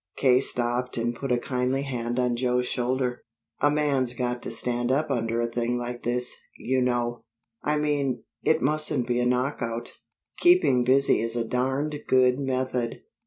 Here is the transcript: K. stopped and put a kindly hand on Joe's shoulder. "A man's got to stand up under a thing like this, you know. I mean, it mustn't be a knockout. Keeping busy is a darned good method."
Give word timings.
K. 0.17 0.39
stopped 0.39 0.97
and 0.97 1.13
put 1.13 1.31
a 1.31 1.37
kindly 1.37 1.83
hand 1.83 2.17
on 2.17 2.35
Joe's 2.35 2.65
shoulder. 2.65 3.21
"A 3.59 3.69
man's 3.69 4.15
got 4.15 4.41
to 4.41 4.49
stand 4.49 4.91
up 4.91 5.11
under 5.11 5.39
a 5.39 5.45
thing 5.45 5.77
like 5.77 6.01
this, 6.01 6.35
you 6.57 6.81
know. 6.81 7.21
I 7.61 7.77
mean, 7.77 8.23
it 8.41 8.63
mustn't 8.63 9.05
be 9.05 9.19
a 9.19 9.27
knockout. 9.27 9.91
Keeping 10.39 10.83
busy 10.83 11.21
is 11.21 11.35
a 11.35 11.45
darned 11.45 11.99
good 12.07 12.39
method." 12.39 13.01